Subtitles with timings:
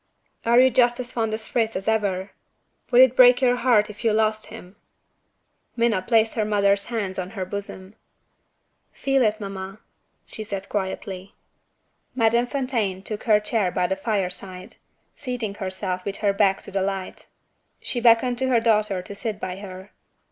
[0.47, 2.31] "Are you just as fond of Fritz as ever?
[2.89, 4.75] would it break your heart if you lost him?"
[5.75, 7.93] Minna placed her mother's hand on her bosom.
[8.93, 9.77] "Feel it, mamma,"
[10.25, 11.35] she said quietly.
[12.15, 14.77] Madame Fontaine took her chair by the fire side
[15.15, 17.27] seating herself with her back to the light.
[17.79, 19.91] She beckoned to her daughter to sit by her.